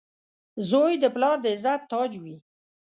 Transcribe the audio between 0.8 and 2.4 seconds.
د پلار د عزت تاج وي.